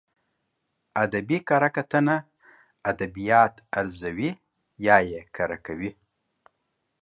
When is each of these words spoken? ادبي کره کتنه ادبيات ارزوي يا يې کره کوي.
ادبي 1.03 1.37
کره 1.49 1.69
کتنه 1.75 2.15
ادبيات 2.91 3.53
ارزوي 3.79 4.29
يا 4.85 4.97
يې 5.09 5.21
کره 5.35 5.57
کوي. 5.65 5.91